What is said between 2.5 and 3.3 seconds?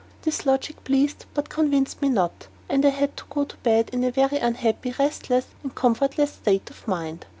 and I had to